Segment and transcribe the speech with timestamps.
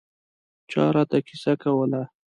[0.71, 2.01] چا راته کیسه کوله.